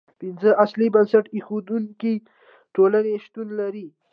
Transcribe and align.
پنځه 0.19 0.49
اصلي 0.63 0.87
بنسټ 0.95 1.25
ایښودونکې 1.35 2.13
ټولنې 2.75 3.13
شتون 3.25 3.47
لري. 3.59 3.87